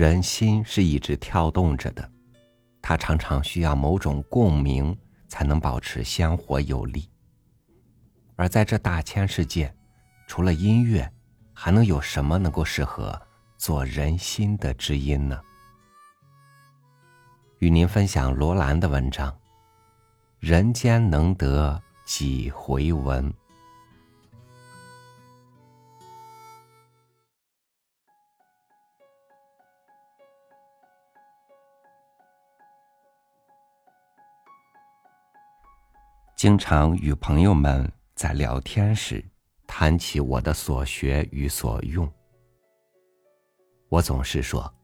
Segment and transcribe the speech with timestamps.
[0.00, 2.10] 人心是一直跳动着的，
[2.80, 4.98] 它常常需要某种共鸣
[5.28, 7.06] 才能保持鲜活有力。
[8.34, 9.70] 而在这大千世界，
[10.26, 11.06] 除了音乐，
[11.52, 13.20] 还能有什么能够适合
[13.58, 15.38] 做人心的知音呢？
[17.58, 19.38] 与您分享罗兰的文章：
[20.38, 23.30] 人间能得几回闻？
[36.40, 39.22] 经常与朋友们在聊天时
[39.66, 42.10] 谈起我的所学与所用，
[43.90, 44.74] 我总是说，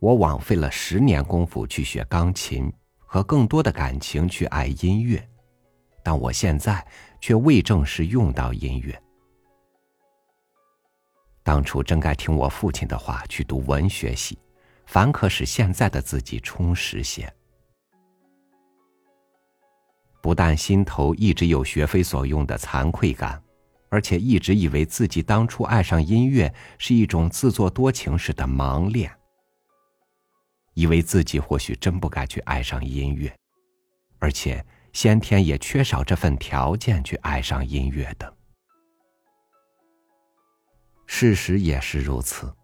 [0.00, 2.68] 我枉费了十年功夫去学钢琴，
[2.98, 5.24] 和更多的感情去爱音乐，
[6.02, 6.84] 但我现在
[7.20, 9.00] 却未正式用到音乐。
[11.44, 14.36] 当初真该听我父亲的话，去读文学系，
[14.86, 17.32] 凡可使现在的自己充实些。
[20.22, 23.42] 不但心头一直有学非所用的惭愧感，
[23.88, 29.12] 而且一直以为自己当初爱上音乐是一种自作多情式的盲恋，
[30.74, 33.34] 以为自己或许真不该去爱上音乐，
[34.20, 38.32] 而且先天也缺少这份条件去爱上音乐的。
[41.04, 42.54] 事实也是如此。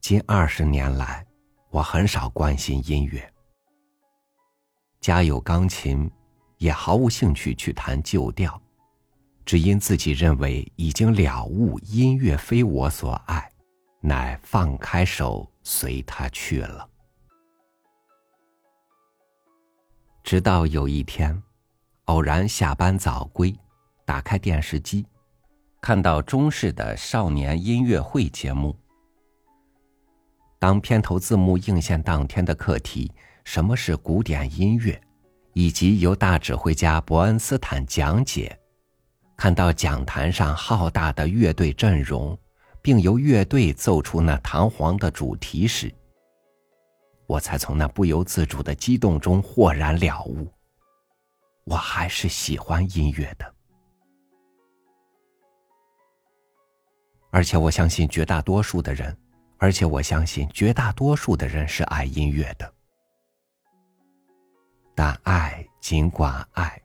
[0.00, 1.24] 近二十年来，
[1.70, 3.32] 我很少关心音乐，
[5.00, 6.10] 家有钢琴。
[6.60, 8.60] 也毫无兴趣去弹旧调，
[9.46, 13.50] 只因自己认为已经了悟音乐非我所爱，
[14.00, 16.86] 乃放开手随他去了。
[20.22, 21.42] 直到有一天，
[22.04, 23.56] 偶然下班早归，
[24.04, 25.06] 打开电视机，
[25.80, 28.76] 看到中视的少年音乐会节目。
[30.58, 33.10] 当片头字幕映现当天的课题
[33.44, 35.00] “什么是古典音乐”。
[35.52, 38.58] 以及由大指挥家伯恩斯坦讲解，
[39.36, 42.38] 看到讲坛上浩大的乐队阵容，
[42.80, 45.92] 并由乐队奏出那堂皇的主题时，
[47.26, 50.46] 我才从那不由自主的激动中豁然了悟：
[51.64, 53.54] 我还是喜欢音乐的，
[57.30, 59.16] 而且我相信绝大多数的人，
[59.58, 62.72] 而且我相信绝大多数的人是爱音乐的。
[65.02, 66.78] 但爱，尽管爱，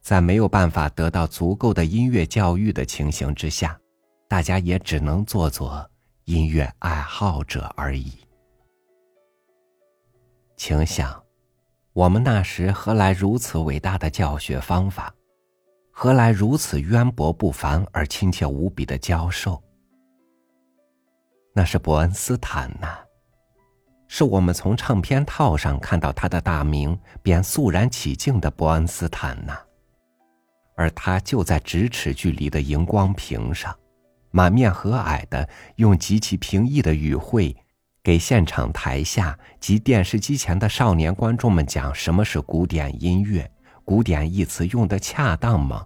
[0.00, 3.78] 在没有办法得到足够的音乐教育的情形之下，
[4.26, 5.88] 大家也只能做做
[6.24, 8.12] 音乐爱好者而已。
[10.56, 11.22] 请想，
[11.92, 15.14] 我们那时何来如此伟大的教学方法？
[15.92, 19.62] 何来如此渊博不凡而亲切无比的教授？
[21.54, 22.98] 那是伯恩斯坦呐。
[24.08, 29.56] 是我们从唱片套上看到他的大名，便肃然起敬的伯恩斯坦呐，
[30.74, 33.72] 而他就在咫尺距离的荧光屏上，
[34.30, 37.54] 满面和蔼的用极其平易的语汇，
[38.02, 43.48] 给现场台下及电视机前的少年观众们讲什么是古典音乐，
[43.84, 45.84] 古典一词用的恰当吗？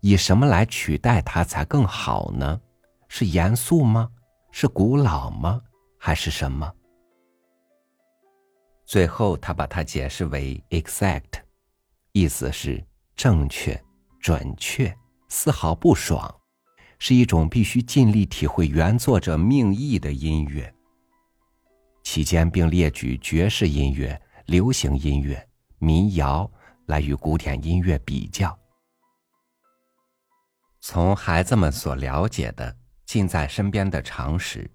[0.00, 2.58] 以什么来取代它才更好呢？
[3.08, 4.08] 是严肃吗？
[4.52, 5.60] 是古老吗？
[5.98, 6.72] 还是什么？
[8.88, 11.42] 最后，他把它解释为 “exact”，
[12.12, 12.82] 意思是
[13.14, 13.78] 正确、
[14.18, 14.96] 准确、
[15.28, 16.34] 丝毫不爽，
[16.98, 20.74] 是一种必须尽力体会原作者命意的音乐。
[22.02, 25.46] 期间，并列举爵士音乐、流行音乐、
[25.78, 26.50] 民谣
[26.86, 28.58] 来与古典音乐比较。
[30.80, 34.70] 从孩子们所了解的、近在身边的常识。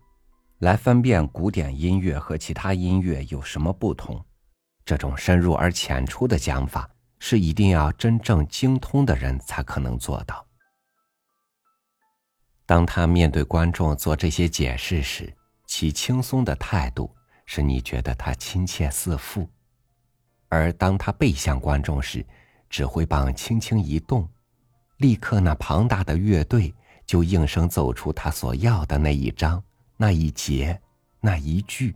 [0.64, 4.24] 来分辨古典音乐和其他音乐有什么不同，
[4.86, 10.48] 这种深入而浅出的讲法是一定要真正精通的人才可能做到。
[12.66, 15.36] 当他面对观众做这些解释时，
[15.68, 17.14] 其轻松的态度
[17.46, 19.46] 使你觉得他亲切似父；
[20.48, 22.26] 而当他背向观众时，
[22.70, 24.26] 指挥棒轻轻一动，
[25.00, 26.74] 立刻那庞大的乐队
[27.06, 29.62] 就应声奏出他所要的那一章。
[30.04, 30.78] 那一节，
[31.22, 31.96] 那一句，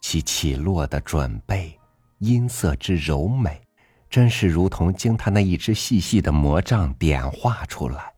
[0.00, 1.76] 其起落的准备，
[2.20, 3.60] 音色之柔美，
[4.08, 8.14] 真是如同经他那一支细细的魔杖点画出来。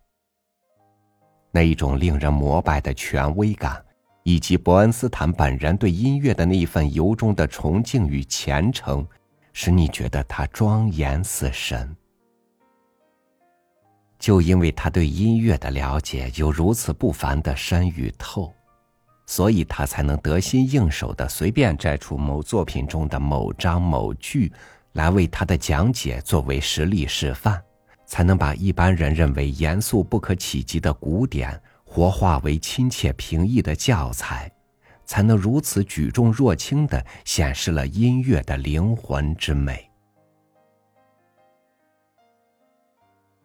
[1.51, 3.83] 那一种令人膜拜的权威感，
[4.25, 9.09] 以及伯恩斯坦本人对音乐的那一份由衷的崇敬与虔诚，
[9.55, 11.97] 使你觉得他庄严似神。
[14.19, 18.53] 就因为他对音乐的了解有如此不凡的深与透。
[19.27, 24.53] 所以他才能得心应手的随便摘出某作品中的某章某句，
[24.93, 27.61] 来为他的讲解作为实例示范，
[28.07, 34.51] 才能把一般人认为严肃不可企及的古典，活化为亲切平易的教材，
[35.05, 39.91] 才能如此举重若轻的显示了音乐的灵魂之美。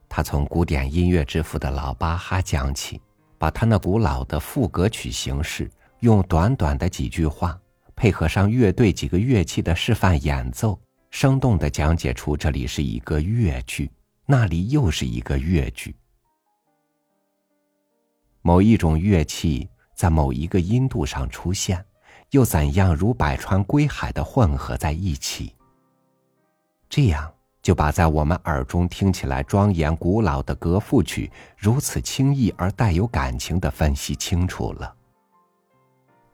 [0.07, 3.01] 他从古典音乐之父的老巴哈讲起。
[3.41, 5.67] 把他那古老的副歌曲形式，
[6.01, 7.59] 用短短的几句话，
[7.95, 10.79] 配合上乐队几个乐器的示范演奏，
[11.09, 13.89] 生动的讲解出这里是一个乐句，
[14.27, 15.95] 那里又是一个乐句。
[18.43, 21.83] 某一种乐器在某一个音度上出现，
[22.29, 25.55] 又怎样如百川归海的混合在一起？
[26.87, 27.33] 这样。
[27.61, 34.95] 就把在我们耳中听起来庄严古老的歌赋曲，如此轻易而带有感情的分析清楚了。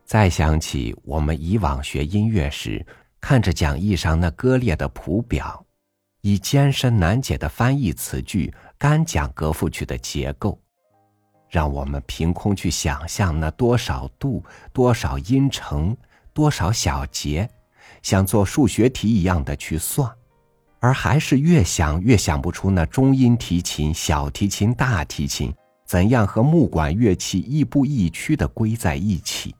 [0.04, 2.84] 再想起我们以往学音乐时，
[3.20, 5.62] 看着讲义上那割裂的谱表，
[6.22, 10.58] 以艰深难解的翻译词句干讲歌赋曲的结构，
[11.50, 14.42] 让我们凭空去想象那多少度、
[14.72, 15.94] 多少音程、
[16.32, 17.46] 多少小节，
[18.00, 20.10] 像做数学题一样的去算。
[20.80, 25.52] 而还是越想越想不出那中音提琴、小提琴、大提琴
[25.84, 29.54] 怎样和木管乐器亦步亦趋的归在一起。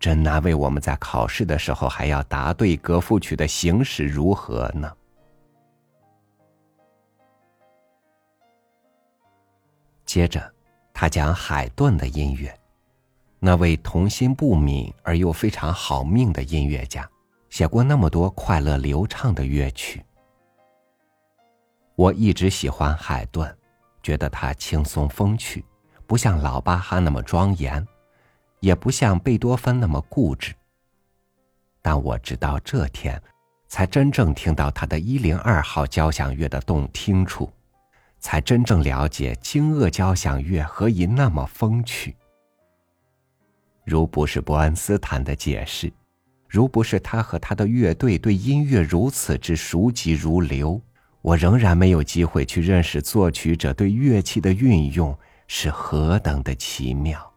[0.00, 4.92] 真难为我们在考试的时候还要答对歌赋曲的形式如何呢？
[10.04, 10.52] 接着，
[10.92, 12.54] 他讲海顿的音乐，
[13.38, 17.08] 那位童心不泯而又非常好命的音乐家。
[17.54, 20.04] 写过那么多快乐流畅的乐曲，
[21.94, 23.56] 我一直喜欢海顿，
[24.02, 25.64] 觉得他轻松风趣，
[26.04, 27.86] 不像老巴哈那么庄严，
[28.58, 30.52] 也不像贝多芬那么固执。
[31.80, 33.22] 但我直到这天，
[33.68, 37.48] 才真正听到他的一零二号交响乐的动听处，
[38.18, 42.16] 才真正了解惊愕交响乐何以那么风趣。
[43.84, 45.92] 如不是伯恩斯坦的解释。
[46.54, 50.80] 如不是他和他的乐队对音乐如此之熟悉如流，
[51.20, 55.18] 我仍然没有机会去认识作曲者对乐器的运用
[55.48, 57.28] 是何等的奇妙。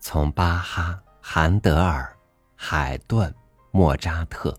[0.00, 2.12] 从巴哈、韩德尔、
[2.56, 3.32] 海顿、
[3.70, 4.58] 莫扎特，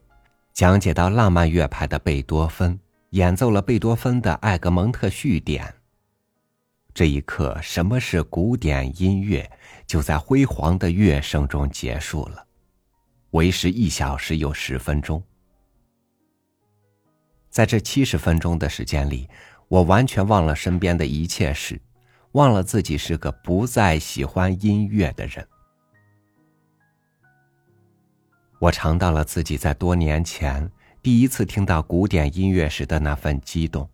[0.54, 2.80] 讲解到浪漫乐派的贝多芬，
[3.10, 5.66] 演奏了贝多芬的《艾格蒙特序典》。
[7.00, 9.50] 这一刻，什么是古典音乐？
[9.88, 12.46] 就在辉煌的乐声中结束了，
[13.30, 15.24] 为时一小时有十分钟。
[17.50, 19.30] 在这七十分钟的时间里，
[19.70, 21.80] 我完全忘了身边的一切事，
[22.34, 25.48] 忘了自己是个不再喜欢音乐的人。
[28.60, 30.70] 我尝到了自己在多年前
[31.02, 33.90] 第一次听到古典音乐时的那份激动，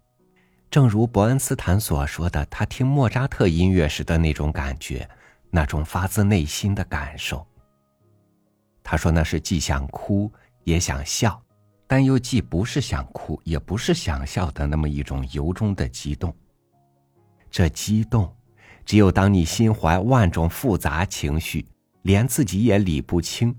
[0.76, 5.10] 正如伯恩斯坦所说的，他听莫扎特音乐时的那种感觉。
[5.50, 7.48] 那种发自内心的感受。
[8.84, 10.30] 他说：“那是既想哭
[10.66, 11.42] 也想笑，
[11.88, 16.36] 但又既不是想哭也不是想笑的那么一种由衷的激动。
[17.50, 18.36] 这激动，
[18.84, 21.66] 只有当你心怀万种复杂情绪，
[22.02, 23.56] 连自己也理不清，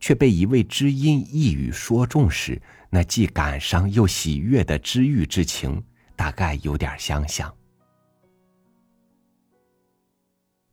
[0.00, 2.60] 却被一位知音一语说中时，
[2.90, 5.80] 那既感伤又喜悦的知遇之情，
[6.16, 7.54] 大概有点相像。”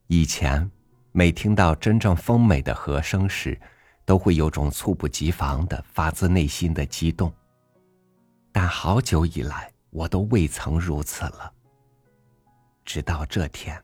[0.08, 0.70] 以前，
[1.12, 3.60] 每听到真正丰美的和声时，
[4.06, 7.34] 都会有种猝不及防的、发自内心的激动。
[8.52, 11.52] 但好久以来，我都未曾如此了。
[12.86, 13.82] 直到这天，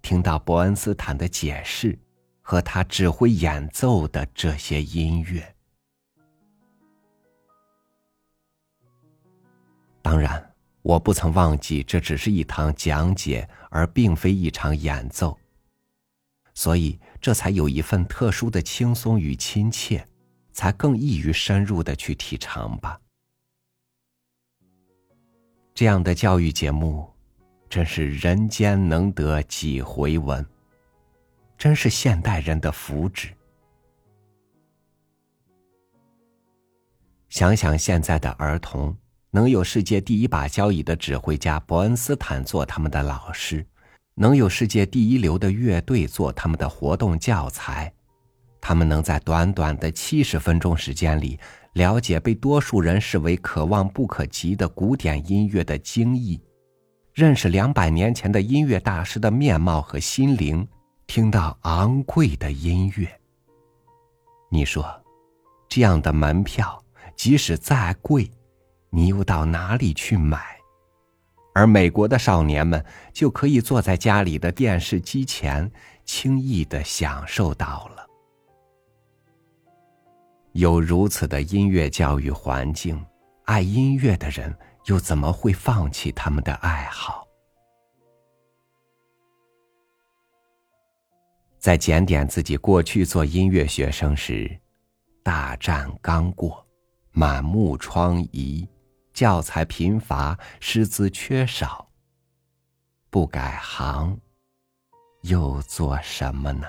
[0.00, 1.98] 听到伯恩斯坦的解释
[2.40, 5.54] 和他指挥演奏的这些音乐，
[10.00, 10.49] 当然，
[10.82, 15.38] 我不曾忘记这只是一堂讲解，而并非一场演奏。
[16.54, 20.06] 所以，这才有一份特殊的轻松与亲切，
[20.52, 23.00] 才更易于深入的去体尝吧。
[25.74, 27.08] 这样的教育节目，
[27.68, 30.44] 真是人间能得几回闻，
[31.56, 33.30] 真是现代人的福祉。
[37.28, 38.94] 想想现在的儿童，
[39.30, 43.64] 能有世界第一把交椅的指挥家伯恩斯坦做他们的老师。
[44.16, 47.90] 能有世界第一流的乐队做他们的活动教材，
[48.60, 51.38] 他们能在短短的七十分钟时间里
[51.72, 56.38] 了解被多数人视为可望不可及的古典音乐的精义，
[57.14, 60.66] 认识两百年前的音乐大师的面貌和心灵，
[61.06, 63.08] 听到昂贵的音乐。
[64.50, 64.84] 你说，
[65.66, 66.84] 这样的门票
[67.16, 68.30] 即使再贵，
[68.90, 70.58] 你又到哪里去买？
[71.52, 75.70] 而美国的少年们就可以坐在家里的电视机前，
[76.04, 78.06] 轻易的享受到了。
[80.52, 83.04] 有如此的音乐教育环境，
[83.44, 84.56] 爱音乐的人
[84.86, 87.26] 又怎么会放弃他们的爱好？
[91.58, 94.58] 在检点自己过去做音乐学生时，
[95.22, 96.66] 大战刚过，
[97.12, 98.66] 满目疮痍。
[99.20, 101.86] 教材贫乏，师资缺少。
[103.10, 104.18] 不改行，
[105.20, 106.66] 又做什么呢？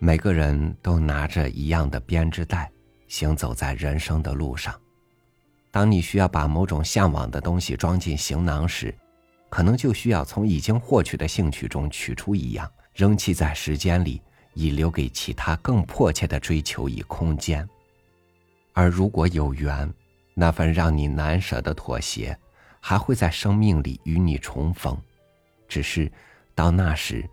[0.00, 2.68] 每个人都拿着一样的编织袋，
[3.06, 4.74] 行走在人生的路上。
[5.70, 8.92] 当你需要把某种向往的东西装进行囊时，
[9.48, 12.68] 可能就需要从已经获取的兴趣中取出一样。
[12.94, 14.22] 扔弃在时间里，
[14.54, 17.68] 以留给其他更迫切的追求以空间。
[18.72, 19.92] 而如果有缘，
[20.32, 22.36] 那份让你难舍的妥协，
[22.80, 24.96] 还会在生命里与你重逢。
[25.68, 26.10] 只是，
[26.54, 27.28] 到那时，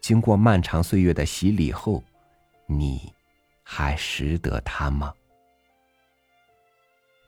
[0.00, 2.02] 经过漫长岁月的洗礼后，
[2.66, 3.12] 你
[3.62, 5.12] 还识得他吗？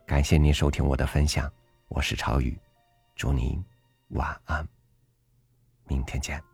[0.06, 1.50] 感谢您收听我的分享，
[1.88, 2.58] 我是超宇，
[3.14, 3.62] 祝您
[4.08, 4.66] 晚安，
[5.86, 6.47] 明天见。